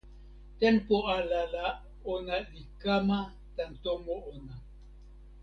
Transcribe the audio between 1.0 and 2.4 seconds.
ala la ona